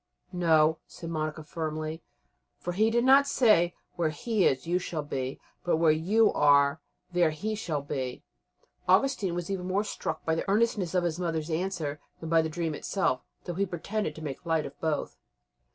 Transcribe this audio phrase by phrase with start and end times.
[0.33, 2.01] "No," said Monica firmly,
[2.57, 6.81] "for he did not say, 'Where he is you shall be,' but, 'Where you are
[7.11, 8.23] there he shall be.'"
[8.87, 12.49] Augustine was even more struck by the earnestness of his mother's answer than by the
[12.49, 15.17] dream itself, though he pretended to make light of both.